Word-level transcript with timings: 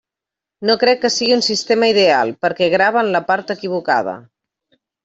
No 0.69 0.75
crec 0.83 0.99
que 1.03 1.11
sigui 1.17 1.35
un 1.35 1.45
sistema 1.49 1.91
ideal, 1.93 2.35
perquè 2.47 2.73
grava 2.79 3.05
en 3.07 3.17
la 3.19 3.25
part 3.31 3.57
equivocada. 3.59 4.21